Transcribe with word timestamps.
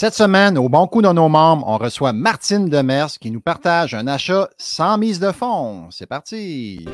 Cette 0.00 0.14
semaine, 0.14 0.56
au 0.56 0.70
bon 0.70 0.86
coup 0.86 1.02
de 1.02 1.12
nos 1.12 1.28
membres, 1.28 1.62
on 1.68 1.76
reçoit 1.76 2.14
Martine 2.14 2.70
Demers 2.70 3.18
qui 3.20 3.30
nous 3.30 3.42
partage 3.42 3.92
un 3.92 4.06
achat 4.06 4.48
sans 4.56 4.96
mise 4.96 5.20
de 5.20 5.30
fonds. 5.30 5.88
C'est 5.90 6.06
parti! 6.06 6.86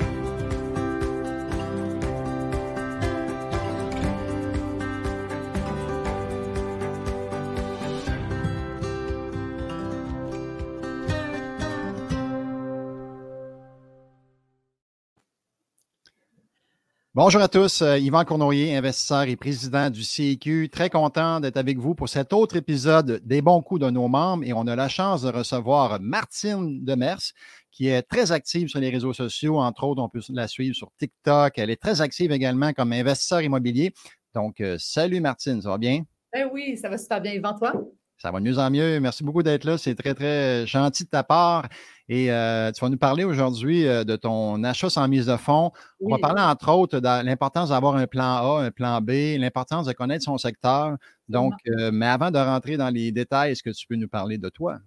Bonjour 17.16 17.40
à 17.40 17.48
tous, 17.48 17.80
euh, 17.80 17.96
Yvan 17.96 18.26
Cournoyer, 18.26 18.76
investisseur 18.76 19.22
et 19.22 19.36
président 19.36 19.88
du 19.88 20.02
CIQ. 20.02 20.68
Très 20.68 20.90
content 20.90 21.40
d'être 21.40 21.56
avec 21.56 21.78
vous 21.78 21.94
pour 21.94 22.10
cet 22.10 22.34
autre 22.34 22.56
épisode 22.56 23.22
des 23.24 23.40
bons 23.40 23.62
coups 23.62 23.80
de 23.80 23.88
nos 23.88 24.06
membres 24.06 24.44
et 24.44 24.52
on 24.52 24.66
a 24.66 24.76
la 24.76 24.90
chance 24.90 25.22
de 25.22 25.30
recevoir 25.30 25.98
Martine 25.98 26.84
Demers 26.84 27.22
qui 27.70 27.88
est 27.88 28.02
très 28.02 28.32
active 28.32 28.68
sur 28.68 28.80
les 28.80 28.90
réseaux 28.90 29.14
sociaux. 29.14 29.58
Entre 29.58 29.84
autres, 29.84 30.02
on 30.02 30.10
peut 30.10 30.20
la 30.28 30.46
suivre 30.46 30.76
sur 30.76 30.90
TikTok. 30.98 31.54
Elle 31.56 31.70
est 31.70 31.80
très 31.80 32.02
active 32.02 32.32
également 32.32 32.74
comme 32.74 32.92
investisseur 32.92 33.40
immobilier. 33.40 33.94
Donc, 34.34 34.60
euh, 34.60 34.76
salut 34.78 35.20
Martine, 35.20 35.62
ça 35.62 35.70
va 35.70 35.78
bien? 35.78 36.02
Ben 36.34 36.50
oui, 36.52 36.76
ça 36.76 36.90
va 36.90 36.98
super 36.98 37.22
bien. 37.22 37.32
Yvan, 37.32 37.54
toi? 37.54 37.72
Ça 38.18 38.30
va 38.30 38.40
de 38.40 38.44
mieux 38.44 38.58
en 38.58 38.70
mieux. 38.70 38.98
Merci 38.98 39.22
beaucoup 39.24 39.42
d'être 39.42 39.64
là. 39.64 39.76
C'est 39.76 39.94
très, 39.94 40.14
très 40.14 40.66
gentil 40.66 41.04
de 41.04 41.10
ta 41.10 41.22
part. 41.22 41.68
Et 42.08 42.30
euh, 42.30 42.72
tu 42.72 42.80
vas 42.80 42.88
nous 42.88 42.96
parler 42.96 43.24
aujourd'hui 43.24 43.86
euh, 43.86 44.04
de 44.04 44.16
ton 44.16 44.62
achat 44.64 44.88
sans 44.88 45.06
mise 45.08 45.26
de 45.26 45.36
fonds. 45.36 45.72
On 46.00 46.10
va 46.10 46.18
parler 46.18 46.40
entre 46.40 46.70
autres 46.72 47.00
de 47.00 47.24
l'importance 47.24 47.70
d'avoir 47.70 47.96
un 47.96 48.06
plan 48.06 48.58
A, 48.58 48.62
un 48.64 48.70
plan 48.70 49.00
B, 49.00 49.36
l'importance 49.38 49.86
de 49.86 49.92
connaître 49.92 50.24
son 50.24 50.38
secteur. 50.38 50.96
Donc, 51.28 51.52
euh, 51.66 51.90
mais 51.92 52.06
avant 52.06 52.30
de 52.30 52.38
rentrer 52.38 52.76
dans 52.76 52.90
les 52.90 53.12
détails, 53.12 53.52
est-ce 53.52 53.62
que 53.62 53.70
tu 53.70 53.86
peux 53.86 53.96
nous 53.96 54.08
parler 54.08 54.38
de 54.38 54.48
toi? 54.48 54.78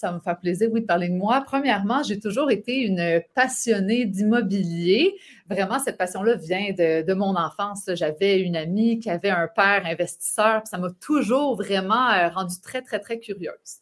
Ça 0.00 0.12
me 0.12 0.20
fait 0.20 0.38
plaisir, 0.38 0.68
oui, 0.70 0.82
de 0.82 0.86
parler 0.86 1.08
de 1.08 1.16
moi. 1.16 1.42
Premièrement, 1.44 2.04
j'ai 2.04 2.20
toujours 2.20 2.52
été 2.52 2.82
une 2.82 3.20
passionnée 3.34 4.04
d'immobilier. 4.04 5.16
Vraiment, 5.50 5.80
cette 5.80 5.98
passion-là 5.98 6.36
vient 6.36 6.70
de, 6.70 7.14
mon 7.14 7.34
enfance. 7.34 7.90
J'avais 7.94 8.38
une 8.38 8.54
amie 8.54 9.00
qui 9.00 9.10
avait 9.10 9.30
un 9.30 9.48
père 9.48 9.84
investisseur, 9.86 10.62
ça 10.66 10.78
m'a 10.78 10.90
toujours 11.00 11.56
vraiment 11.56 12.30
rendue 12.30 12.60
très, 12.62 12.80
très, 12.80 13.00
très 13.00 13.18
curieuse. 13.18 13.80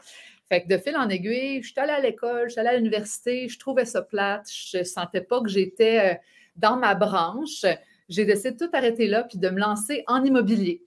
Fait 0.48 0.62
que 0.62 0.68
de 0.68 0.78
fil 0.78 0.96
en 0.96 1.10
aiguille, 1.10 1.62
je 1.62 1.72
suis 1.72 1.78
allée 1.78 1.92
à 1.92 2.00
l'école, 2.00 2.44
je 2.46 2.52
suis 2.52 2.60
allée 2.60 2.70
à 2.70 2.76
l'université, 2.78 3.48
je 3.50 3.58
trouvais 3.58 3.84
ça 3.84 4.00
plate, 4.00 4.48
je 4.50 4.78
ne 4.78 4.84
sentais 4.84 5.20
pas 5.20 5.42
que 5.42 5.50
j'étais 5.50 6.14
euh, 6.14 6.16
dans 6.56 6.78
ma 6.78 6.94
branche. 6.94 7.66
J'ai 8.08 8.24
décidé 8.24 8.52
de 8.52 8.56
tout 8.56 8.70
arrêter 8.72 9.06
là 9.06 9.24
puis 9.24 9.36
de 9.36 9.50
me 9.50 9.60
lancer 9.60 10.02
en 10.06 10.24
immobilier. 10.24 10.85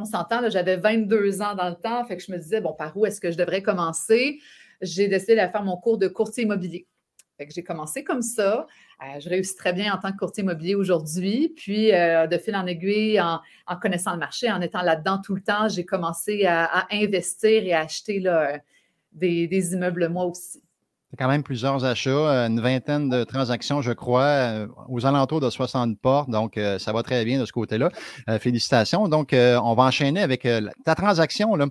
On 0.00 0.04
s'entend, 0.04 0.48
j'avais 0.48 0.76
22 0.76 1.42
ans 1.42 1.56
dans 1.56 1.68
le 1.68 1.74
temps, 1.74 2.04
fait 2.04 2.16
que 2.16 2.22
je 2.22 2.30
me 2.30 2.38
disais, 2.38 2.60
bon, 2.60 2.72
par 2.72 2.96
où 2.96 3.04
est-ce 3.04 3.20
que 3.20 3.32
je 3.32 3.36
devrais 3.36 3.62
commencer? 3.62 4.38
J'ai 4.80 5.08
décidé 5.08 5.34
de 5.34 5.40
faire 5.48 5.64
mon 5.64 5.76
cours 5.76 5.98
de 5.98 6.06
courtier 6.06 6.44
immobilier. 6.44 6.86
Fait 7.36 7.48
que 7.48 7.52
j'ai 7.52 7.64
commencé 7.64 8.04
comme 8.04 8.22
ça. 8.22 8.66
Euh, 9.02 9.18
je 9.18 9.28
réussis 9.28 9.56
très 9.56 9.72
bien 9.72 9.92
en 9.92 9.98
tant 9.98 10.12
que 10.12 10.16
courtier 10.16 10.44
immobilier 10.44 10.76
aujourd'hui. 10.76 11.52
Puis, 11.56 11.92
euh, 11.92 12.28
de 12.28 12.38
fil 12.38 12.54
en 12.54 12.66
aiguille, 12.66 13.20
en, 13.20 13.40
connaissant 13.80 14.12
le 14.12 14.18
marché, 14.18 14.48
en 14.50 14.60
étant 14.60 14.82
là-dedans 14.82 15.18
tout 15.18 15.34
le 15.34 15.42
temps, 15.42 15.68
j'ai 15.68 15.84
commencé 15.84 16.46
à, 16.46 16.86
investir 16.92 17.64
et 17.64 17.72
à 17.72 17.80
acheter 17.80 18.20
là, 18.20 18.60
des, 19.10 19.72
immeubles 19.72 20.08
moi 20.08 20.26
aussi. 20.26 20.62
C'est 21.10 21.16
quand 21.16 21.28
même 21.28 21.42
plusieurs 21.42 21.86
achats, 21.86 22.10
euh, 22.10 22.48
une 22.48 22.60
vingtaine 22.60 23.08
de 23.08 23.24
transactions, 23.24 23.80
je 23.80 23.92
crois, 23.92 24.24
euh, 24.24 24.66
aux 24.88 25.06
alentours 25.06 25.40
de 25.40 25.48
60 25.48 25.98
portes. 25.98 26.28
Donc, 26.28 26.58
euh, 26.58 26.78
ça 26.78 26.92
va 26.92 27.02
très 27.02 27.24
bien 27.24 27.40
de 27.40 27.46
ce 27.46 27.52
côté-là. 27.52 27.90
félicitations. 28.40 29.08
Donc, 29.08 29.30
on 29.32 29.74
va 29.74 29.84
enchaîner 29.84 30.20
avec 30.20 30.46
ta 30.84 30.94
transaction. 30.94 31.56
Tu 31.56 31.62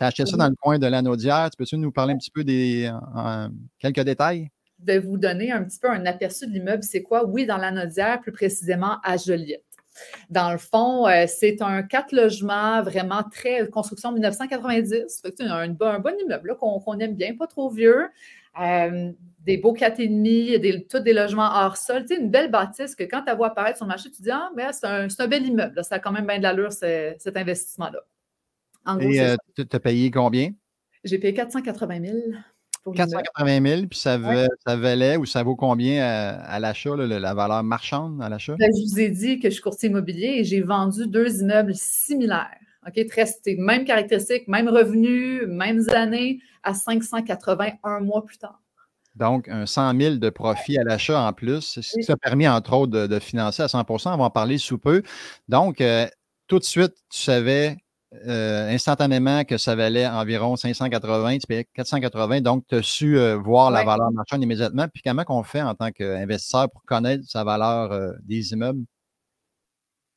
as 0.00 0.06
acheté 0.06 0.24
ça 0.24 0.36
dans 0.36 0.48
le 0.48 0.54
coin 0.54 0.78
de 0.78 0.86
l'Anaudière. 0.86 1.50
Tu 1.50 1.56
peux-tu 1.56 1.76
nous 1.78 1.90
parler 1.90 2.14
un 2.14 2.18
petit 2.18 2.30
peu 2.30 2.44
des 2.44 2.90
quelques 3.80 4.02
détails? 4.02 4.50
De 4.78 4.98
vous 4.98 5.18
donner 5.18 5.50
un 5.52 5.64
petit 5.64 5.78
peu 5.78 5.90
un 5.90 6.06
aperçu 6.06 6.46
de 6.46 6.52
l'immeuble, 6.52 6.82
c'est 6.82 7.02
quoi? 7.02 7.26
Oui, 7.26 7.44
dans 7.44 7.58
l'Anaudière, 7.58 8.20
plus 8.20 8.32
précisément 8.32 8.98
à 9.02 9.16
Joliette. 9.16 9.64
Dans 10.30 10.52
le 10.52 10.58
fond, 10.58 11.06
c'est 11.26 11.60
un 11.60 11.82
quatre 11.82 12.12
logements 12.12 12.82
vraiment 12.82 13.22
très 13.24 13.68
construction 13.68 14.12
1990. 14.12 15.22
un, 15.40 15.76
un, 15.80 15.98
bon 15.98 16.14
immeuble 16.24 16.56
qu'on 16.58 16.98
aime 17.00 17.16
bien, 17.16 17.34
pas 17.36 17.48
trop 17.48 17.68
vieux. 17.68 18.08
Euh, 18.58 19.12
des 19.44 19.56
beaux 19.56 19.72
quatre 19.72 20.00
et 20.00 20.08
demi, 20.08 20.58
des, 20.58 20.86
tous 20.86 20.98
des 20.98 21.12
logements 21.12 21.48
hors 21.52 21.76
sol. 21.76 22.04
Tu 22.04 22.18
une 22.18 22.30
belle 22.30 22.50
bâtisse 22.50 22.94
que 22.94 23.04
quand 23.04 23.22
tu 23.26 23.34
vois 23.34 23.48
apparaître 23.48 23.78
sur 23.78 23.86
le 23.86 23.90
marché, 23.90 24.10
tu 24.10 24.22
dis 24.22 24.30
Ah, 24.30 24.50
mais 24.56 24.64
c'est 24.72 24.86
un, 24.86 25.28
bel 25.28 25.46
immeuble. 25.46 25.82
Ça 25.84 25.96
a 25.96 25.98
quand 25.98 26.12
même 26.12 26.26
bien 26.26 26.38
de 26.38 26.42
l'allure, 26.42 26.72
cet 26.72 27.36
investissement-là. 27.36 28.00
et 29.00 29.20
euh, 29.20 29.36
tu 29.56 29.64
as 29.72 29.80
payé 29.80 30.10
combien? 30.10 30.50
J'ai 31.04 31.18
payé 31.18 31.32
480 31.32 32.00
000. 32.04 32.16
480 32.94 33.66
000, 33.66 33.86
puis 33.88 33.98
ça, 33.98 34.16
valait 34.16 35.16
ou 35.16 35.26
ça 35.26 35.42
vaut 35.42 35.56
combien 35.56 36.02
à, 36.02 36.58
l'achat, 36.58 36.96
la 36.96 37.34
valeur 37.34 37.62
marchande 37.62 38.22
à 38.22 38.28
l'achat? 38.28 38.56
Ben, 38.58 38.70
je 38.74 38.90
vous 38.90 39.00
ai 39.00 39.10
dit 39.10 39.38
que 39.38 39.48
je 39.48 39.54
suis 39.54 39.62
courtier 39.62 39.90
immobilier 39.90 40.36
et 40.38 40.44
j'ai 40.44 40.62
vendu 40.62 41.06
deux 41.06 41.42
immeubles 41.42 41.74
similaires. 41.74 42.56
OK, 42.86 43.06
très, 43.08 43.26
même 43.58 43.84
caractéristiques, 43.84 44.48
même 44.48 44.68
revenus, 44.68 45.42
mêmes 45.46 45.84
années, 45.90 46.40
à 46.62 46.74
581 46.74 48.00
mois 48.00 48.24
plus 48.24 48.38
tard. 48.38 48.60
Donc, 49.16 49.48
un 49.48 49.66
100 49.66 49.98
000 49.98 50.14
de 50.16 50.30
profit 50.30 50.78
à 50.78 50.84
l'achat 50.84 51.20
en 51.20 51.32
plus, 51.32 51.80
ce 51.80 51.98
qui 51.98 52.06
t'a 52.06 52.16
permis, 52.16 52.48
entre 52.48 52.72
autres, 52.72 52.92
de, 52.92 53.18
financer 53.18 53.62
à 53.62 53.66
100% 53.66 54.14
On 54.14 54.16
va 54.16 54.24
en 54.24 54.30
parler 54.30 54.56
sous 54.56 54.78
peu. 54.78 55.02
Donc, 55.48 55.80
euh, 55.80 56.06
tout 56.46 56.58
de 56.58 56.64
suite, 56.64 56.94
tu 57.10 57.20
savais 57.20 57.76
euh, 58.26 58.70
instantanément 58.70 59.44
que 59.44 59.58
ça 59.58 59.74
valait 59.74 60.06
environ 60.06 60.56
580, 60.56 61.38
tu 61.38 61.46
payais 61.46 61.66
480, 61.74 62.40
donc 62.40 62.64
tu 62.66 62.76
as 62.76 62.82
su 62.82 63.18
euh, 63.18 63.36
voir 63.36 63.70
la 63.70 63.84
valeur 63.84 64.10
marchande 64.10 64.42
immédiatement. 64.42 64.86
Puis 64.92 65.02
comment 65.02 65.24
on 65.28 65.42
fait 65.42 65.62
en 65.62 65.74
tant 65.74 65.90
qu'investisseur 65.90 66.70
pour 66.70 66.82
connaître 66.84 67.24
sa 67.26 67.44
valeur 67.44 68.14
des 68.22 68.52
immeubles? 68.52 68.84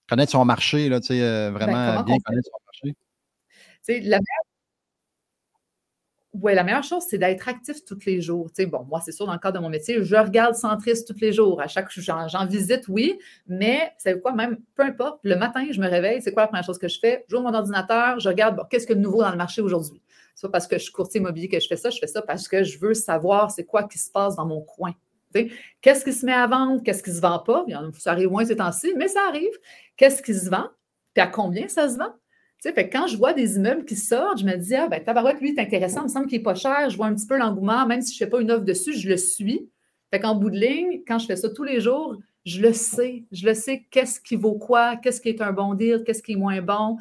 Connaître 0.09 0.31
son 0.31 0.45
marché, 0.45 0.89
là, 0.89 0.99
ben, 1.09 1.51
vraiment 1.51 2.03
bien 2.03 2.17
connaître 2.23 2.49
son 2.51 2.59
marché. 2.65 2.95
La 4.09 4.19
oui, 6.33 6.55
la 6.55 6.63
meilleure 6.63 6.83
chose, 6.83 7.03
c'est 7.07 7.19
d'être 7.19 7.47
actif 7.47 7.85
tous 7.85 8.05
les 8.07 8.19
jours. 8.19 8.49
Bon, 8.67 8.83
moi, 8.85 8.99
c'est 9.05 9.11
sûr, 9.11 9.27
dans 9.27 9.33
le 9.33 9.39
cadre 9.39 9.59
de 9.59 9.63
mon 9.63 9.69
métier, 9.69 10.03
je 10.03 10.15
regarde 10.15 10.55
Centris 10.55 11.05
tous 11.05 11.19
les 11.21 11.31
jours. 11.31 11.61
À 11.61 11.67
chaque 11.67 11.91
j'en 11.91 12.45
visite, 12.47 12.87
oui, 12.87 13.19
mais 13.45 13.93
c'est 13.99 14.19
quoi, 14.19 14.33
même, 14.33 14.57
peu 14.73 14.81
importe, 14.83 15.19
le 15.21 15.35
matin, 15.35 15.63
je 15.69 15.79
me 15.79 15.87
réveille, 15.87 16.23
c'est 16.23 16.33
quoi 16.33 16.43
la 16.43 16.47
première 16.47 16.65
chose 16.65 16.79
que 16.79 16.87
je 16.87 16.97
fais? 16.97 17.23
J'ouvre 17.27 17.43
mon 17.43 17.53
ordinateur, 17.53 18.19
je 18.19 18.29
regarde, 18.29 18.55
bon, 18.55 18.63
qu'est-ce 18.67 18.87
que 18.87 18.93
de 18.93 18.99
nouveau 18.99 19.21
dans 19.21 19.29
le 19.29 19.37
marché 19.37 19.61
aujourd'hui? 19.61 20.01
C'est 20.33 20.47
pas 20.47 20.53
parce 20.53 20.65
que 20.65 20.79
je 20.79 20.83
suis 20.85 20.91
courtier 20.91 21.21
immobilier 21.21 21.49
que 21.49 21.59
je 21.59 21.67
fais 21.67 21.77
ça, 21.77 21.91
je 21.91 21.99
fais 21.99 22.07
ça 22.07 22.23
parce 22.23 22.47
que 22.47 22.63
je 22.63 22.79
veux 22.79 22.95
savoir 22.95 23.51
c'est 23.51 23.65
quoi 23.65 23.83
qui 23.83 23.99
se 23.99 24.09
passe 24.09 24.35
dans 24.35 24.47
mon 24.47 24.61
coin. 24.61 24.95
Qu'est-ce 25.81 26.03
qui 26.05 26.13
se 26.13 26.25
met 26.25 26.33
à 26.33 26.47
vendre? 26.47 26.81
Qu'est-ce 26.83 27.03
qui 27.03 27.09
ne 27.09 27.15
se 27.15 27.21
vend 27.21 27.39
pas? 27.39 27.65
Ça 27.97 28.11
arrive 28.11 28.29
moins 28.29 28.45
ces 28.45 28.55
temps-ci, 28.55 28.93
mais 28.95 29.07
ça 29.07 29.21
arrive. 29.27 29.53
Qu'est-ce 29.97 30.21
qui 30.21 30.33
se 30.33 30.49
vend? 30.49 30.67
Puis 31.13 31.21
à 31.21 31.27
combien 31.27 31.67
ça 31.67 31.89
se 31.89 31.97
vend? 31.97 32.13
fait 32.71 32.89
quand 32.89 33.07
je 33.07 33.17
vois 33.17 33.33
des 33.33 33.57
immeubles 33.57 33.83
qui 33.83 33.95
sortent, 33.95 34.39
je 34.39 34.45
me 34.45 34.55
dis, 34.55 34.73
ah, 34.75 34.87
ben, 34.87 35.03
tabarouette, 35.03 35.41
lui, 35.41 35.53
c'est 35.53 35.61
intéressant, 35.61 36.01
il 36.01 36.03
me 36.03 36.09
semble 36.09 36.27
qu'il 36.27 36.37
n'est 36.37 36.43
pas 36.43 36.55
cher, 36.55 36.89
je 36.89 36.95
vois 36.95 37.07
un 37.07 37.13
petit 37.13 37.27
peu 37.27 37.37
l'engouement, 37.37 37.85
même 37.85 38.01
si 38.01 38.15
je 38.15 38.23
ne 38.23 38.25
fais 38.25 38.31
pas 38.31 38.41
une 38.41 38.51
offre 38.51 38.63
dessus, 38.63 38.93
je 38.97 39.09
le 39.09 39.17
suis. 39.17 39.69
Fait 40.11 40.19
qu'en 40.21 40.35
bout 40.35 40.49
de 40.49 40.57
ligne, 40.57 41.01
quand 41.05 41.19
je 41.19 41.25
fais 41.25 41.35
ça 41.35 41.49
tous 41.49 41.63
les 41.63 41.81
jours, 41.81 42.15
je 42.45 42.61
le 42.61 42.73
sais. 42.73 43.25
Je 43.31 43.45
le 43.45 43.53
sais, 43.53 43.85
qu'est-ce 43.89 44.19
qui 44.19 44.35
vaut 44.35 44.53
quoi, 44.53 44.95
qu'est-ce 44.97 45.19
qui 45.19 45.29
est 45.29 45.41
un 45.41 45.51
bon 45.51 45.73
deal, 45.73 46.03
qu'est-ce 46.05 46.21
qui 46.23 46.33
est 46.33 46.37
moins 46.37 46.61
bon. 46.61 46.97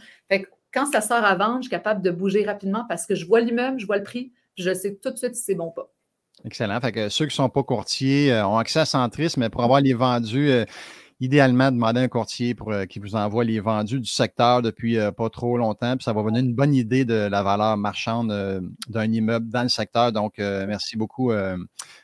Quand 0.73 0.87
ça 0.87 1.01
sort 1.01 1.25
à 1.25 1.35
vendre, 1.35 1.59
je 1.59 1.63
suis 1.63 1.71
capable 1.71 2.03
de 2.03 2.11
bouger 2.11 2.45
rapidement 2.45 2.85
parce 2.89 3.07
que 3.07 3.15
je 3.15 3.27
vois 3.27 3.41
l'immeuble, 3.41 3.79
je 3.79 3.87
vois 3.87 3.99
le 3.99 4.03
prix, 4.03 4.33
je 4.57 4.73
sais 4.73 4.95
tout 4.97 5.11
de 5.11 5.17
suite 5.17 5.35
si 5.35 5.43
c'est 5.43 5.55
bon 5.55 5.67
ou 5.67 5.71
pas. 5.73 5.93
Excellent. 6.45 6.81
Fait 6.81 7.09
ceux 7.09 7.27
qui 7.27 7.33
ne 7.33 7.45
sont 7.45 7.49
pas 7.49 7.63
courtiers 7.63 8.33
euh, 8.33 8.47
ont 8.47 8.57
accès 8.57 8.81
à 8.81 8.85
Centris, 8.85 9.35
mais 9.37 9.49
pour 9.49 9.63
avoir 9.63 9.81
les 9.81 9.95
vendus, 9.95 10.51
euh, 10.51 10.65
idéalement, 11.21 11.71
demandez 11.71 12.01
à 12.01 12.03
un 12.03 12.09
courtier 12.09 12.55
pour 12.55 12.73
euh, 12.73 12.85
qui 12.85 12.99
vous 12.99 13.15
envoie 13.15 13.45
les 13.45 13.61
vendus 13.61 14.01
du 14.01 14.11
secteur 14.11 14.61
depuis 14.61 14.99
pas 15.17 15.31
trop 15.31 15.57
longtemps. 15.57 15.97
Puis 15.97 16.05
ça 16.05 16.13
va 16.13 16.21
vous 16.21 16.31
donner 16.31 16.41
une 16.41 16.55
bonne 16.55 16.75
idée 16.75 17.05
de 17.05 17.15
la 17.15 17.43
valeur 17.45 17.77
marchande 17.77 18.33
d'un 18.89 19.13
immeuble 19.13 19.49
dans 19.51 19.63
le 19.63 19.69
secteur. 19.69 20.11
Donc, 20.11 20.39
merci 20.39 20.97
beaucoup, 20.97 21.33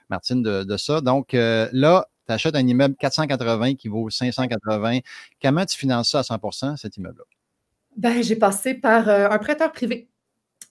Martine, 0.08 0.43
de, 0.43 0.76
ça. 0.76 1.00
Donc, 1.00 1.32
là, 1.32 2.06
tu 2.26 2.32
achètes 2.32 2.55
un 2.55 2.67
immeuble 2.67 2.94
480 2.96 3.75
qui 3.75 3.88
vaut 3.88 4.08
580. 4.08 5.00
Comment 5.43 5.64
tu 5.64 5.76
finances 5.76 6.11
ça 6.11 6.20
à 6.20 6.23
100% 6.23 6.76
cet 6.76 6.96
immeuble-là? 6.96 7.25
Ben, 7.96 8.23
j'ai 8.23 8.37
passé 8.37 8.75
par 8.75 9.08
un 9.08 9.38
prêteur 9.38 9.73
privé 9.73 10.07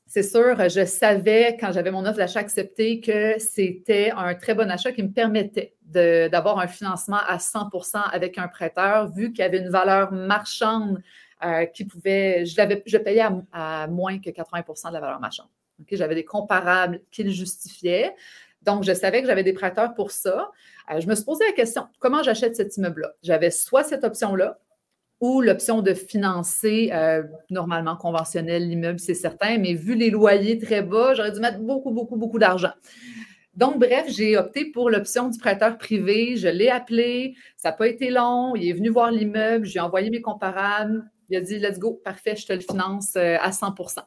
c'est 0.07 0.23
sûr, 0.23 0.57
je 0.69 0.85
savais 0.85 1.57
quand 1.59 1.73
j'avais 1.73 1.91
mon 1.91 2.05
offre 2.05 2.17
d'achat 2.17 2.39
acceptée 2.39 3.01
que 3.01 3.37
c'était 3.39 4.11
un 4.15 4.35
très 4.35 4.55
bon 4.55 4.71
achat 4.71 4.93
qui 4.93 5.03
me 5.03 5.11
permettait 5.11 5.75
d'avoir 5.83 6.59
un 6.59 6.67
financement 6.67 7.19
à 7.27 7.37
100% 7.37 7.97
avec 8.11 8.37
un 8.37 8.47
prêteur, 8.47 9.11
vu 9.11 9.33
qu'il 9.33 9.39
y 9.39 9.43
avait 9.43 9.59
une 9.59 9.69
valeur 9.69 10.13
marchande 10.13 11.01
euh, 11.43 11.65
qui 11.65 11.83
pouvait, 11.83 12.45
je, 12.45 12.97
payais 12.97 13.25
à, 13.51 13.87
moins 13.87 14.17
que 14.19 14.29
80% 14.29 14.87
de 14.87 14.93
la 14.93 14.99
valeur 15.01 15.19
marchande. 15.19 15.47
J'avais 15.91 16.15
des 16.15 16.25
comparables 16.25 17.01
qui 17.11 17.23
le 17.23 17.29
justifiaient. 17.29 18.15
Donc, 18.63 18.83
je 18.83 18.93
savais 18.93 19.21
que 19.21 19.27
j'avais 19.27 19.43
des 19.43 19.53
prêteurs 19.53 19.93
pour 19.93 20.11
ça. 20.11 20.51
Euh, 20.91 20.99
je 21.01 21.07
me 21.07 21.15
suis 21.15 21.25
posé 21.25 21.45
la 21.45 21.51
question, 21.51 21.87
comment 21.99 22.23
j'achète 22.23 22.55
cet 22.55 22.75
immeuble-là? 22.77 23.13
J'avais 23.23 23.51
soit 23.51 23.83
cette 23.83 24.03
option-là, 24.03 24.57
ou 25.19 25.41
l'option 25.41 25.81
de 25.81 25.93
financer, 25.93 26.89
euh, 26.93 27.23
normalement 27.49 27.95
conventionnel, 27.95 28.67
l'immeuble, 28.67 28.99
c'est 28.99 29.15
certain, 29.15 29.57
mais 29.57 29.73
vu 29.73 29.95
les 29.95 30.09
loyers 30.09 30.59
très 30.59 30.81
bas, 30.81 31.13
j'aurais 31.13 31.31
dû 31.31 31.39
mettre 31.39 31.59
beaucoup, 31.59 31.91
beaucoup, 31.91 32.17
beaucoup 32.17 32.39
d'argent. 32.39 32.73
Donc, 33.55 33.79
bref, 33.79 34.05
j'ai 34.07 34.37
opté 34.37 34.65
pour 34.65 34.91
l'option 34.91 35.29
du 35.29 35.39
prêteur 35.39 35.79
privé. 35.79 36.37
Je 36.37 36.47
l'ai 36.47 36.69
appelé. 36.69 37.35
Ça 37.57 37.69
n'a 37.69 37.75
pas 37.75 37.87
été 37.87 38.11
long. 38.11 38.55
Il 38.55 38.69
est 38.69 38.73
venu 38.73 38.89
voir 38.89 39.09
l'immeuble. 39.09 39.65
J'ai 39.65 39.79
envoyé 39.79 40.11
mes 40.11 40.21
comparables. 40.21 41.09
Il 41.29 41.37
a 41.37 41.41
dit 41.41 41.57
Let's 41.57 41.79
go, 41.79 41.99
parfait, 42.05 42.35
je 42.35 42.45
te 42.45 42.53
le 42.53 42.59
finance 42.59 43.15
euh, 43.15 43.37
à 43.41 43.49
100% 43.49 44.03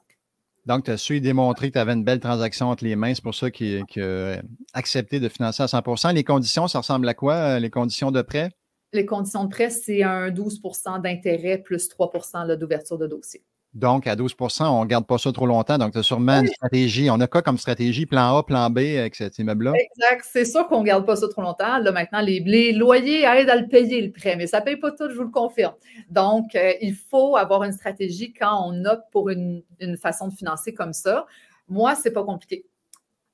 donc, 0.66 0.84
tu 0.84 0.90
as 0.90 0.98
su 0.98 1.20
démontrer 1.20 1.68
que 1.68 1.72
tu 1.72 1.78
avais 1.78 1.94
une 1.94 2.04
belle 2.04 2.20
transaction 2.20 2.68
entre 2.68 2.84
les 2.84 2.94
mains. 2.94 3.14
C'est 3.14 3.24
pour 3.24 3.34
ça 3.34 3.50
qu'il 3.50 3.82
a 3.96 4.36
accepté 4.74 5.18
de 5.18 5.28
financer 5.28 5.62
à 5.62 5.66
100% 5.66 6.14
Les 6.14 6.22
conditions, 6.22 6.68
ça 6.68 6.78
ressemble 6.78 7.08
à 7.08 7.14
quoi, 7.14 7.34
euh, 7.34 7.58
les 7.58 7.70
conditions 7.70 8.10
de 8.10 8.22
prêt? 8.22 8.50
Les 8.92 9.06
conditions 9.06 9.44
de 9.44 9.50
prêt, 9.50 9.70
c'est 9.70 10.02
un 10.02 10.30
12% 10.30 11.00
d'intérêt 11.00 11.58
plus 11.58 11.88
3% 11.88 12.56
d'ouverture 12.56 12.98
de 12.98 13.06
dossier. 13.06 13.42
Donc, 13.72 14.08
à 14.08 14.16
12% 14.16 14.64
on 14.64 14.82
ne 14.82 14.88
garde 14.88 15.06
pas 15.06 15.18
ça 15.18 15.30
trop 15.30 15.46
longtemps. 15.46 15.78
Donc, 15.78 15.92
tu 15.92 15.98
as 15.98 16.02
sûrement 16.02 16.40
une 16.40 16.48
stratégie. 16.48 17.08
On 17.08 17.20
a 17.20 17.28
quoi 17.28 17.40
comme 17.40 17.56
stratégie? 17.56 18.04
Plan 18.04 18.36
A, 18.36 18.42
plan 18.42 18.68
B 18.68 18.78
avec 18.78 19.14
cet 19.14 19.38
immeuble-là? 19.38 19.74
Exact. 19.74 20.26
C'est 20.28 20.44
sûr 20.44 20.66
qu'on 20.66 20.80
ne 20.80 20.86
garde 20.86 21.06
pas 21.06 21.14
ça 21.14 21.28
trop 21.28 21.42
longtemps. 21.42 21.78
Là, 21.78 21.92
maintenant, 21.92 22.20
les, 22.20 22.72
loyers 22.72 23.22
aident 23.24 23.50
à 23.50 23.56
le 23.56 23.68
payer, 23.68 24.02
le 24.02 24.10
prêt, 24.10 24.34
mais 24.34 24.48
ça 24.48 24.58
ne 24.58 24.64
paye 24.64 24.76
pas 24.76 24.90
tout, 24.90 25.08
je 25.08 25.14
vous 25.14 25.22
le 25.22 25.30
confirme. 25.30 25.74
Donc, 26.08 26.56
euh, 26.56 26.72
il 26.80 26.94
faut 26.94 27.36
avoir 27.36 27.62
une 27.62 27.72
stratégie 27.72 28.32
quand 28.32 28.66
on 28.66 28.84
opte 28.84 29.04
pour 29.12 29.30
une, 29.30 29.62
façon 30.00 30.28
de 30.28 30.34
financer 30.34 30.74
comme 30.74 30.92
ça. 30.92 31.26
Moi, 31.68 31.94
ce 31.94 32.08
n'est 32.08 32.12
pas 32.12 32.24
compliqué. 32.24 32.66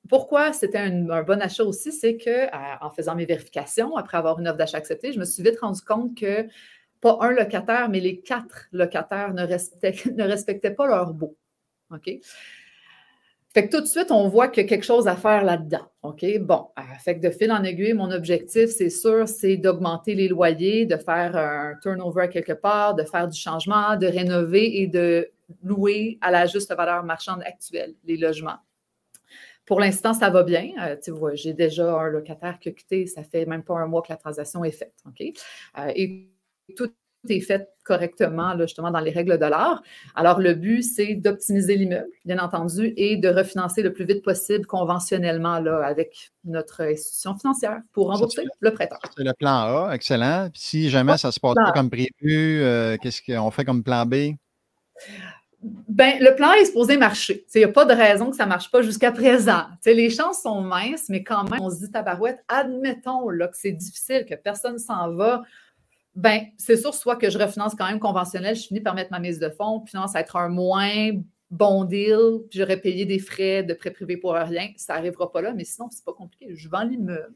Pourquoi 0.09 0.53
c'était 0.53 0.77
un, 0.77 1.23
bon 1.23 1.41
achat 1.41 1.63
aussi, 1.63 1.91
c'est 1.91 2.17
qu'en 2.17 2.89
faisant 2.91 3.15
mes 3.15 3.25
vérifications, 3.25 3.97
après 3.97 4.17
avoir 4.17 4.39
une 4.39 4.47
offre 4.47 4.57
d'achat 4.57 4.77
acceptée, 4.77 5.11
je 5.11 5.19
me 5.19 5.25
suis 5.25 5.43
vite 5.43 5.59
rendu 5.59 5.81
compte 5.81 6.17
que 6.17 6.47
pas 7.01 7.17
un 7.21 7.31
locataire, 7.31 7.89
mais 7.89 7.99
les 7.99 8.19
quatre 8.19 8.67
locataires 8.71 9.33
ne 9.33 9.45
respectaient, 9.45 10.11
ne 10.15 10.23
respectaient 10.23 10.71
pas 10.71 10.87
leur 10.87 11.13
beau. 11.13 11.35
OK? 11.91 12.09
Fait 13.53 13.67
que 13.67 13.75
tout 13.75 13.81
de 13.81 13.87
suite, 13.87 14.11
on 14.11 14.27
voit 14.27 14.49
qu'il 14.49 14.63
y 14.63 14.65
a 14.65 14.69
quelque 14.69 14.85
chose 14.85 15.07
à 15.07 15.15
faire 15.15 15.43
là-dedans. 15.43 15.87
OK? 16.03 16.23
Bon, 16.41 16.67
euh, 16.77 16.81
fait 17.03 17.15
que 17.19 17.27
de 17.27 17.31
fil 17.31 17.51
en 17.51 17.63
aiguille, 17.63 17.93
mon 17.93 18.11
objectif, 18.11 18.69
c'est 18.69 18.89
sûr, 18.89 19.27
c'est 19.27 19.57
d'augmenter 19.57 20.13
les 20.13 20.27
loyers, 20.27 20.85
de 20.85 20.97
faire 20.97 21.35
un 21.35 21.73
turnover 21.81 22.29
quelque 22.29 22.53
part, 22.53 22.93
de 22.93 23.03
faire 23.03 23.27
du 23.27 23.39
changement, 23.39 23.95
de 23.95 24.07
rénover 24.07 24.81
et 24.81 24.87
de 24.87 25.29
louer 25.63 26.17
à 26.21 26.29
la 26.29 26.45
juste 26.45 26.73
valeur 26.75 27.03
marchande 27.03 27.41
actuelle 27.43 27.95
les 28.05 28.17
logements. 28.17 28.57
Pour 29.67 29.81
l'instant, 29.81 30.13
ça 30.13 30.29
va 30.29 30.43
bien. 30.43 30.71
Euh, 30.81 30.95
tu 31.01 31.11
vois, 31.11 31.35
j'ai 31.35 31.53
déjà 31.53 31.93
un 31.99 32.07
locataire 32.07 32.57
qui 32.57 32.69
a 32.69 32.71
quitté, 32.71 33.05
ça 33.05 33.21
fait 33.21 33.45
même 33.45 33.63
pas 33.63 33.75
un 33.75 33.85
mois 33.85 34.01
que 34.01 34.09
la 34.09 34.15
transaction 34.15 34.63
est 34.63 34.71
faite. 34.71 34.95
OK? 35.05 35.21
Euh, 35.77 35.91
et 35.93 36.31
tout 36.75 36.89
est 37.29 37.41
fait 37.41 37.69
correctement, 37.83 38.53
là, 38.53 38.65
justement, 38.65 38.91
dans 38.91 39.01
les 39.01 39.11
règles 39.11 39.37
de 39.37 39.45
l'art. 39.45 39.83
Alors, 40.15 40.39
le 40.39 40.53
but, 40.53 40.83
c'est 40.83 41.15
d'optimiser 41.15 41.75
l'immeuble, 41.75 42.07
bien 42.23 42.39
entendu, 42.39 42.93
et 42.95 43.17
de 43.17 43.27
refinancer 43.27 43.81
le 43.81 43.91
plus 43.91 44.05
vite 44.05 44.23
possible 44.23 44.65
conventionnellement 44.65 45.59
là, 45.59 45.85
avec 45.85 46.31
notre 46.45 46.83
institution 46.83 47.37
financière 47.37 47.81
pour 47.91 48.07
rembourser 48.07 48.43
le 48.61 48.71
prêteur. 48.71 48.99
C'est 49.17 49.25
le 49.25 49.33
plan 49.33 49.87
A, 49.87 49.91
excellent. 49.93 50.49
Si 50.53 50.89
jamais 50.89 51.17
ça 51.17 51.27
ne 51.27 51.33
se 51.33 51.39
passe 51.41 51.55
pas 51.55 51.73
comme 51.73 51.89
prévu, 51.89 52.61
euh, 52.61 52.95
qu'est-ce 53.01 53.21
qu'on 53.21 53.51
fait 53.51 53.65
comme 53.65 53.83
plan 53.83 54.05
B? 54.05 54.35
Ben, 55.87 56.17
le 56.19 56.35
plan 56.35 56.51
est 56.53 56.65
supposé 56.65 56.97
marcher. 56.97 57.45
Il 57.55 57.59
n'y 57.59 57.63
a 57.63 57.69
pas 57.69 57.85
de 57.85 57.93
raison 57.93 58.29
que 58.29 58.35
ça 58.35 58.45
ne 58.45 58.49
marche 58.49 58.71
pas 58.71 58.81
jusqu'à 58.81 59.11
présent. 59.11 59.63
les 59.85 60.09
chances 60.09 60.41
sont 60.41 60.61
minces, 60.61 61.09
mais 61.09 61.23
quand 61.23 61.49
même, 61.49 61.61
on 61.61 61.69
se 61.69 61.79
dit 61.85 61.91
tabarouette, 61.91 62.43
admettons 62.47 63.29
là, 63.29 63.47
que 63.47 63.57
c'est 63.57 63.71
difficile, 63.71 64.25
que 64.25 64.35
personne 64.35 64.73
ne 64.73 64.79
s'en 64.79 65.13
va 65.13 65.43
ben, 66.17 66.47
c'est 66.57 66.77
sûr, 66.77 66.95
soit 66.95 67.15
que 67.15 67.29
je 67.29 67.37
refinance 67.37 67.75
quand 67.75 67.87
même 67.87 67.99
conventionnel, 67.99 68.55
je 68.55 68.63
finis 68.63 68.81
par 68.81 68.95
mettre 68.95 69.11
ma 69.11 69.19
mise 69.19 69.37
de 69.37 69.49
fonds, 69.49 69.81
puis 69.81 69.93
être 70.15 70.35
un 70.35 70.49
moins 70.49 71.11
bon 71.51 71.83
deal, 71.83 72.39
puis 72.49 72.57
j'aurais 72.57 72.81
payé 72.81 73.05
des 73.05 73.19
frais 73.19 73.61
de 73.61 73.75
prêt 73.75 73.91
privé 73.91 74.17
pour 74.17 74.33
rien. 74.33 74.69
Ça 74.77 74.95
n'arrivera 74.95 75.31
pas 75.31 75.41
là, 75.41 75.53
mais 75.53 75.63
sinon, 75.63 75.89
c'est 75.91 76.03
pas 76.03 76.13
compliqué. 76.13 76.55
Je 76.55 76.69
vends 76.69 76.83
l'immeuble. 76.83 77.35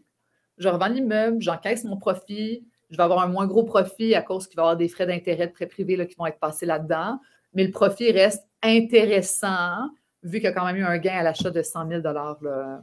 Je 0.58 0.68
revends 0.68 0.88
l'immeuble, 0.88 1.42
j'encaisse 1.42 1.84
mon 1.84 1.98
profit, 1.98 2.66
je 2.90 2.98
vais 2.98 3.04
avoir 3.04 3.22
un 3.22 3.28
moins 3.28 3.46
gros 3.46 3.64
profit 3.64 4.16
à 4.16 4.24
cause 4.24 4.48
qu'il 4.48 4.56
va 4.58 4.64
y 4.64 4.66
avoir 4.66 4.78
des 4.78 4.88
frais 4.88 5.06
d'intérêt 5.06 5.48
de 5.48 5.54
prêt 5.54 5.68
privé 5.68 6.08
qui 6.08 6.16
vont 6.16 6.26
être 6.26 6.40
passés 6.40 6.66
là-dedans, 6.66 7.20
mais 7.54 7.64
le 7.64 7.72
profit 7.72 8.12
reste 8.12 8.44
intéressant 8.64 9.90
vu 10.24 10.40
qu'il 10.40 10.44
y 10.44 10.48
a 10.48 10.54
quand 10.54 10.66
même 10.66 10.78
eu 10.78 10.84
un 10.84 10.98
gain 10.98 11.18
à 11.18 11.24
l'achat 11.24 11.50
de 11.50 11.62
100 11.62 11.88
000 11.88 12.02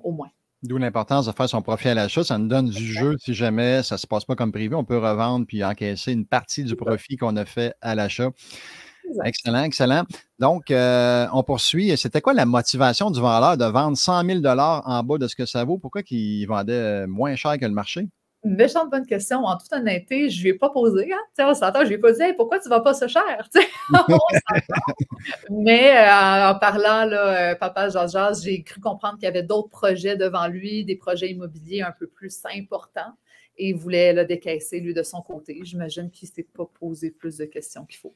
au 0.03 0.13
moins. 0.13 0.31
D'où 0.65 0.77
l'importance 0.77 1.27
de 1.27 1.33
faire 1.33 1.49
son 1.49 1.63
profit 1.63 1.89
à 1.89 1.95
l'achat. 1.95 2.25
Ça 2.25 2.37
nous 2.37 2.49
donne 2.49 2.69
du 2.69 2.85
jeu 2.85 3.17
si 3.21 3.33
jamais 3.33 3.85
ça 3.85 3.95
ne 3.95 3.99
se 3.99 4.07
passe 4.09 4.25
pas 4.25 4.35
comme 4.35 4.51
prévu. 4.51 4.75
On 4.75 4.85
peut 4.85 4.99
revendre 4.99 5.47
puis 5.47 5.65
encaisser 5.65 6.13
une 6.13 6.27
partie 6.27 6.65
du 6.65 6.75
profit 6.75 7.17
qu'on 7.17 7.37
a 7.37 7.45
fait 7.45 7.75
à 7.81 7.95
l'achat. 7.95 8.31
Excellent, 9.25 9.63
excellent. 9.63 10.05
Donc, 10.39 10.71
euh, 10.71 11.27
on 11.33 11.43
poursuit. 11.43 11.97
C'était 11.97 12.21
quoi 12.21 12.35
la 12.35 12.45
motivation 12.45 13.11
du 13.11 13.21
vendeur 13.21 13.57
de 13.57 13.65
vendre 13.65 13.97
100 13.97 14.25
000 14.43 14.47
en 14.47 15.03
bas 15.05 15.19
de 15.19 15.29
ce 15.29 15.37
que 15.37 15.47
ça 15.47 15.65
vaut? 15.65 15.79
Pourquoi 15.79 16.03
il 16.11 16.45
vendait 16.47 17.07
moins 17.07 17.37
cher 17.37 17.57
que 17.59 17.65
le 17.65 17.73
marché? 17.73 18.09
Une 18.45 18.55
méchante 18.55 18.91
bonne 18.91 19.07
question. 19.07 19.45
En 19.45 19.57
toute 19.57 19.73
honnêteté, 19.73 20.31
je 20.31 20.39
ne 20.39 20.43
lui 20.43 20.51
ai 20.51 20.55
pas 20.55 20.71
posé. 20.71 21.13
Hein? 21.13 21.19
On 21.39 21.55
s'entend, 21.55 21.83
je 21.83 21.89
lui 21.89 21.95
ai 21.95 21.99
pas 21.99 22.13
dit 22.13 22.33
pourquoi 22.37 22.61
tu 22.61 22.69
ne 22.69 22.71
vas 22.71 22.81
pas 22.81 22.95
ce 22.95 23.09
cher? 23.09 23.49
Mais 25.51 25.97
euh, 25.97 26.51
en 26.51 26.59
parlant, 26.59 27.05
là, 27.05 27.53
euh, 27.53 27.55
papa 27.57 27.89
Georges, 27.89 28.43
j'ai 28.43 28.63
cru 28.63 28.81
comprendre 28.81 29.15
qu'il 29.15 29.25
y 29.25 29.29
avait 29.29 29.43
d'autres 29.43 29.71
projets 29.71 30.17
devant 30.17 30.47
lui, 30.47 30.85
des 30.85 30.95
projets 30.97 31.31
immobiliers 31.31 31.83
un 31.83 31.93
peu 31.93 32.07
plus 32.07 32.41
importants. 32.55 33.13
Et 33.57 33.71
il 33.71 33.77
voulait 33.77 34.13
le 34.13 34.25
décaisser, 34.25 34.79
lui, 34.79 34.95
de 34.95 35.03
son 35.03 35.21
côté. 35.21 35.59
J'imagine 35.65 36.09
qu'il 36.11 36.29
ne 36.29 36.35
s'est 36.35 36.49
pas 36.55 36.71
posé 36.79 37.11
plus 37.11 37.39
de 37.39 37.45
questions 37.45 37.85
qu'il 37.87 37.99
faut. 37.99 38.15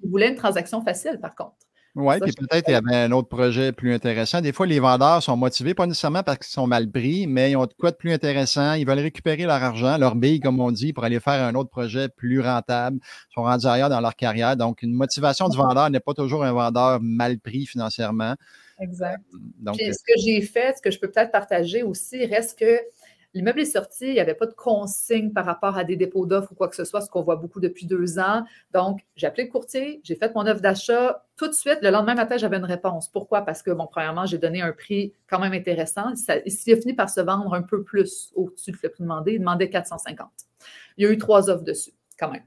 il 0.00 0.10
voulait 0.10 0.30
une 0.30 0.34
transaction 0.34 0.82
facile, 0.82 1.18
par 1.20 1.34
contre. 1.34 1.56
Oui, 1.94 2.14
puis 2.22 2.32
peut-être 2.32 2.64
qu'il 2.64 2.72
y 2.72 2.76
avait 2.76 3.04
un 3.04 3.12
autre 3.12 3.28
projet 3.28 3.70
plus 3.70 3.92
intéressant. 3.92 4.40
Des 4.40 4.52
fois, 4.52 4.66
les 4.66 4.80
vendeurs 4.80 5.22
sont 5.22 5.36
motivés, 5.36 5.74
pas 5.74 5.86
nécessairement 5.86 6.22
parce 6.22 6.38
qu'ils 6.38 6.52
sont 6.52 6.66
mal 6.66 6.90
pris, 6.90 7.26
mais 7.26 7.50
ils 7.50 7.56
ont 7.56 7.66
de 7.66 7.74
quoi 7.78 7.90
de 7.90 7.96
plus 7.96 8.12
intéressant. 8.12 8.72
Ils 8.72 8.86
veulent 8.86 8.98
récupérer 8.98 9.44
leur 9.44 9.62
argent, 9.62 9.98
leur 9.98 10.14
bille, 10.14 10.40
comme 10.40 10.58
on 10.58 10.70
dit, 10.70 10.94
pour 10.94 11.04
aller 11.04 11.20
faire 11.20 11.42
un 11.42 11.54
autre 11.54 11.68
projet 11.68 12.08
plus 12.08 12.40
rentable. 12.40 12.98
Ils 13.02 13.34
sont 13.34 13.42
rendus 13.42 13.66
ailleurs 13.66 13.90
dans 13.90 14.00
leur 14.00 14.16
carrière. 14.16 14.56
Donc, 14.56 14.82
une 14.82 14.94
motivation 14.94 15.50
du 15.50 15.56
vendeur 15.56 15.90
n'est 15.90 16.00
pas 16.00 16.14
toujours 16.14 16.44
un 16.44 16.52
vendeur 16.52 16.98
mal 17.02 17.38
pris 17.38 17.66
financièrement. 17.66 18.36
Exact. 18.80 19.20
Euh, 19.34 19.38
donc, 19.58 19.76
ce 19.76 19.90
que 19.90 20.18
j'ai 20.24 20.40
fait, 20.40 20.74
ce 20.76 20.80
que 20.80 20.90
je 20.90 20.98
peux 20.98 21.10
peut-être 21.10 21.30
partager 21.30 21.82
aussi, 21.82 22.24
reste 22.24 22.58
que 22.58 22.80
L'immeuble 23.34 23.60
est 23.60 23.64
sorti, 23.64 24.08
il 24.08 24.12
n'y 24.12 24.20
avait 24.20 24.34
pas 24.34 24.46
de 24.46 24.52
consigne 24.52 25.32
par 25.32 25.46
rapport 25.46 25.78
à 25.78 25.84
des 25.84 25.96
dépôts 25.96 26.26
d'offres 26.26 26.52
ou 26.52 26.54
quoi 26.54 26.68
que 26.68 26.76
ce 26.76 26.84
soit, 26.84 27.00
ce 27.00 27.08
qu'on 27.08 27.22
voit 27.22 27.36
beaucoup 27.36 27.60
depuis 27.60 27.86
deux 27.86 28.18
ans. 28.18 28.44
Donc, 28.74 29.00
j'ai 29.16 29.26
appelé 29.26 29.44
le 29.44 29.50
courtier, 29.50 30.02
j'ai 30.04 30.16
fait 30.16 30.34
mon 30.34 30.46
offre 30.46 30.60
d'achat. 30.60 31.24
Tout 31.38 31.48
de 31.48 31.54
suite, 31.54 31.78
le 31.80 31.88
lendemain 31.90 32.14
matin, 32.14 32.36
j'avais 32.36 32.58
une 32.58 32.64
réponse. 32.64 33.08
Pourquoi? 33.08 33.40
Parce 33.40 33.62
que, 33.62 33.70
bon, 33.70 33.86
premièrement, 33.86 34.26
j'ai 34.26 34.36
donné 34.36 34.60
un 34.60 34.72
prix 34.72 35.14
quand 35.28 35.38
même 35.38 35.54
intéressant. 35.54 36.12
Il 36.28 36.72
a 36.72 36.76
fini 36.76 36.92
par 36.92 37.08
se 37.08 37.22
vendre 37.22 37.54
un 37.54 37.62
peu 37.62 37.82
plus 37.82 38.30
au-dessus 38.34 38.72
de 38.72 38.78
le 38.82 38.88
prix 38.90 39.02
demandé. 39.02 39.32
Il 39.32 39.38
demandait 39.38 39.70
450. 39.70 40.28
Il 40.98 41.04
y 41.04 41.06
a 41.06 41.10
eu 41.10 41.16
trois 41.16 41.48
offres 41.48 41.64
dessus, 41.64 41.92
quand 42.18 42.30
même. 42.30 42.44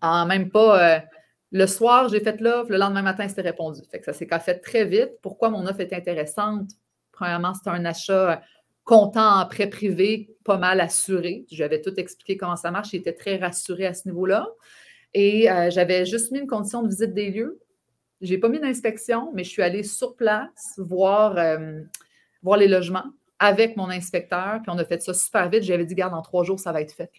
En 0.00 0.24
même 0.24 0.50
pas. 0.50 0.96
Euh, 0.96 1.00
le 1.54 1.66
soir, 1.66 2.08
j'ai 2.08 2.20
fait 2.20 2.40
l'offre. 2.40 2.70
Le 2.70 2.78
lendemain 2.78 3.02
matin, 3.02 3.28
c'était 3.28 3.42
répondu. 3.42 3.82
Fait 3.90 4.00
que 4.00 4.06
ça 4.06 4.14
s'est 4.14 4.26
fait 4.26 4.58
très 4.60 4.86
vite. 4.86 5.10
Pourquoi 5.20 5.50
mon 5.50 5.66
offre 5.66 5.80
est 5.80 5.92
intéressante? 5.92 6.70
Premièrement, 7.12 7.52
c'est 7.52 7.68
un 7.68 7.84
achat 7.84 8.40
comptant 8.84 9.40
en 9.40 9.46
prêt 9.46 9.68
privé, 9.68 10.34
pas 10.44 10.58
mal 10.58 10.80
assuré. 10.80 11.44
J'avais 11.50 11.80
tout 11.80 11.94
expliqué 11.98 12.36
comment 12.36 12.56
ça 12.56 12.70
marche. 12.70 12.90
J'étais 12.90 13.12
très 13.12 13.36
rassuré 13.36 13.86
à 13.86 13.94
ce 13.94 14.08
niveau-là. 14.08 14.48
Et 15.14 15.50
euh, 15.50 15.70
j'avais 15.70 16.06
juste 16.06 16.32
mis 16.32 16.40
une 16.40 16.46
condition 16.46 16.82
de 16.82 16.88
visite 16.88 17.14
des 17.14 17.30
lieux. 17.30 17.60
Je 18.20 18.32
n'ai 18.32 18.38
pas 18.38 18.48
mis 18.48 18.60
d'inspection, 18.60 19.30
mais 19.34 19.44
je 19.44 19.50
suis 19.50 19.62
allée 19.62 19.82
sur 19.82 20.16
place 20.16 20.74
voir, 20.78 21.36
euh, 21.38 21.80
voir 22.42 22.56
les 22.56 22.68
logements 22.68 23.04
avec 23.38 23.76
mon 23.76 23.90
inspecteur. 23.90 24.60
Puis 24.62 24.70
on 24.70 24.78
a 24.78 24.84
fait 24.84 25.02
ça 25.02 25.12
super 25.12 25.48
vite. 25.48 25.64
J'avais 25.64 25.84
dit, 25.84 25.94
garde, 25.94 26.14
en 26.14 26.22
trois 26.22 26.44
jours, 26.44 26.58
ça 26.58 26.72
va 26.72 26.80
être 26.80 26.92
fait. 26.92 27.10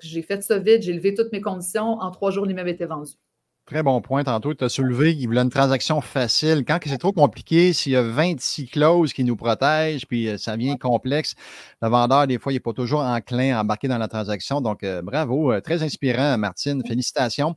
J'ai 0.00 0.22
fait 0.22 0.42
ça 0.42 0.58
vite, 0.58 0.82
j'ai 0.82 0.92
levé 0.92 1.14
toutes 1.14 1.32
mes 1.32 1.40
conditions. 1.40 1.98
En 2.00 2.10
trois 2.10 2.30
jours, 2.30 2.46
l'immeuble 2.46 2.70
était 2.70 2.86
vendu. 2.86 3.12
Très 3.66 3.82
bon 3.82 4.00
point. 4.00 4.22
Tantôt, 4.22 4.54
tu 4.54 4.62
as 4.62 4.68
soulevé 4.68 5.16
qu'il 5.16 5.26
voulait 5.26 5.40
une 5.40 5.50
transaction 5.50 6.00
facile. 6.00 6.64
Quand 6.64 6.78
c'est 6.86 6.98
trop 6.98 7.12
compliqué, 7.12 7.72
s'il 7.72 7.92
y 7.92 7.96
a 7.96 8.02
26 8.02 8.68
clauses 8.68 9.12
qui 9.12 9.24
nous 9.24 9.34
protègent, 9.34 10.06
puis 10.06 10.28
euh, 10.28 10.38
ça 10.38 10.52
devient 10.56 10.78
complexe, 10.78 11.34
le 11.82 11.88
vendeur, 11.88 12.28
des 12.28 12.38
fois, 12.38 12.52
il 12.52 12.56
n'est 12.56 12.60
pas 12.60 12.72
toujours 12.72 13.00
enclin 13.00 13.56
à 13.56 13.62
embarquer 13.62 13.88
dans 13.88 13.98
la 13.98 14.06
transaction. 14.06 14.60
Donc, 14.60 14.84
euh, 14.84 15.02
bravo. 15.02 15.52
Euh, 15.52 15.60
très 15.60 15.82
inspirant, 15.82 16.38
Martine. 16.38 16.80
Félicitations. 16.86 17.56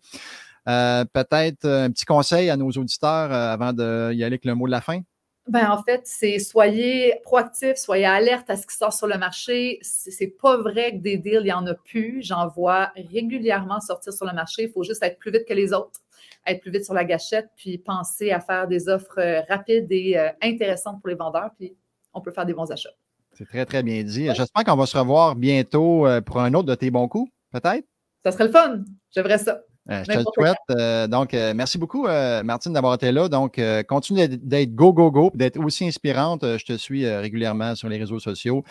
Peut-être 0.65 1.65
un 1.65 1.91
petit 1.91 2.05
conseil 2.05 2.49
à 2.49 2.57
nos 2.57 2.69
auditeurs 2.69 3.31
avant 3.31 3.73
d'y 3.73 3.81
aller 3.81 4.23
avec 4.23 4.45
le 4.45 4.55
mot 4.55 4.65
de 4.67 4.71
la 4.71 4.81
fin? 4.81 5.01
Ben, 5.49 5.71
en 5.71 5.81
fait, 5.81 6.01
c'est 6.03 6.37
soyez 6.37 7.15
proactifs, 7.23 7.77
soyez 7.77 8.05
alerte 8.05 8.51
à 8.51 8.55
ce 8.55 8.67
qui 8.67 8.75
sort 8.75 8.93
sur 8.93 9.07
le 9.07 9.17
marché. 9.17 9.79
C'est 9.81 10.35
pas 10.39 10.57
vrai 10.57 10.91
que 10.91 11.01
des 11.01 11.17
deals, 11.17 11.41
il 11.41 11.45
n'y 11.45 11.51
en 11.51 11.65
a 11.65 11.73
plus. 11.73 12.21
J'en 12.21 12.47
vois 12.47 12.91
régulièrement 12.95 13.79
sortir 13.79 14.13
sur 14.13 14.27
le 14.27 14.33
marché. 14.33 14.65
Il 14.65 14.71
faut 14.71 14.83
juste 14.83 15.01
être 15.01 15.17
plus 15.17 15.31
vite 15.31 15.45
que 15.47 15.55
les 15.55 15.73
autres, 15.73 16.01
être 16.45 16.61
plus 16.61 16.69
vite 16.69 16.85
sur 16.85 16.93
la 16.93 17.03
gâchette, 17.03 17.49
puis 17.57 17.79
penser 17.79 18.31
à 18.31 18.39
faire 18.39 18.67
des 18.67 18.89
offres 18.89 19.19
euh, 19.19 19.41
rapides 19.49 19.91
et 19.91 20.19
euh, 20.19 20.29
intéressantes 20.43 21.01
pour 21.01 21.09
les 21.09 21.15
vendeurs, 21.15 21.49
puis 21.57 21.75
on 22.13 22.21
peut 22.21 22.31
faire 22.31 22.45
des 22.45 22.53
bons 22.53 22.69
achats. 22.71 22.93
C'est 23.33 23.45
très, 23.45 23.65
très 23.65 23.81
bien 23.81 24.03
dit. 24.03 24.27
J'espère 24.35 24.63
qu'on 24.63 24.75
va 24.75 24.85
se 24.85 24.97
revoir 24.97 25.35
bientôt 25.35 26.05
euh, 26.05 26.21
pour 26.21 26.39
un 26.39 26.53
autre 26.53 26.67
de 26.67 26.75
tes 26.75 26.91
bons 26.91 27.07
coups, 27.07 27.31
peut-être? 27.51 27.87
Ça 28.23 28.31
serait 28.31 28.45
le 28.45 28.51
fun. 28.51 28.83
J'aimerais 29.09 29.39
ça. 29.39 29.61
Je 29.89 30.03
te 30.03 30.17
le 30.17 30.23
souhaite. 30.33 31.09
donc, 31.09 31.33
merci 31.33 31.77
beaucoup, 31.77 32.03
Martine, 32.03 32.73
d'avoir 32.73 32.93
été 32.93 33.11
là. 33.11 33.27
Donc, 33.29 33.59
continue 33.87 34.27
d'être 34.27 34.75
go, 34.75 34.93
go, 34.93 35.11
go, 35.11 35.31
d'être 35.33 35.59
aussi 35.59 35.87
inspirante. 35.87 36.43
je 36.43 36.65
te 36.65 36.77
suis 36.77 37.09
régulièrement 37.09 37.75
sur 37.75 37.89
les 37.89 37.97
réseaux 37.97 38.19
sociaux. 38.19 38.63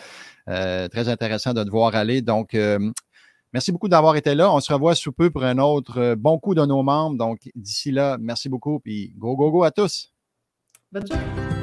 très 0.45 1.09
intéressant 1.09 1.53
de 1.53 1.63
te 1.63 1.69
voir 1.69 1.95
aller. 1.95 2.21
Donc, 2.21 2.57
merci 3.53 3.71
beaucoup 3.71 3.89
d'avoir 3.89 4.15
été 4.15 4.35
là. 4.35 4.51
On 4.51 4.59
se 4.59 4.71
revoit 4.71 4.95
sous 4.95 5.11
peu 5.11 5.29
pour 5.29 5.43
un 5.43 5.57
autre 5.57 6.15
bon 6.15 6.39
coup 6.39 6.55
de 6.55 6.65
nos 6.65 6.83
membres. 6.83 7.17
Donc, 7.17 7.49
d'ici 7.55 7.91
là, 7.91 8.17
merci 8.19 8.49
beaucoup. 8.49 8.79
Puis, 8.79 9.13
go, 9.17 9.35
go, 9.35 9.51
go 9.51 9.63
à 9.63 9.71
tous. 9.71 10.13
Bonne 10.91 11.05
journée. 11.07 11.58